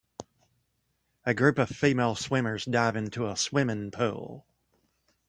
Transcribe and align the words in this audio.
A 1.27 1.35
group 1.35 1.59
of 1.59 1.69
female 1.69 2.15
swimmers 2.15 2.65
dive 2.65 2.95
into 2.95 3.27
a 3.27 3.37
swimming 3.37 3.91
pool. 3.91 4.47